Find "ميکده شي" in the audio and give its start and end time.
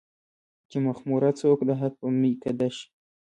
2.21-2.87